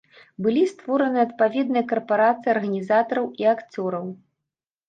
Былі 0.45 0.63
створаныя 0.71 1.25
адпаведныя 1.27 1.85
карпарацыі 1.91 2.51
арганізатараў 2.57 3.25
і 3.43 3.49
акцёраў. 3.53 4.13